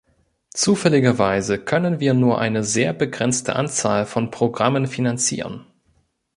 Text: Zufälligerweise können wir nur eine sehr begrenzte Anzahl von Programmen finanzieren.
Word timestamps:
Zufälligerweise 0.55 1.59
können 1.59 1.99
wir 1.99 2.15
nur 2.15 2.39
eine 2.39 2.63
sehr 2.63 2.91
begrenzte 2.91 3.55
Anzahl 3.55 4.07
von 4.07 4.31
Programmen 4.31 4.87
finanzieren. 4.87 5.67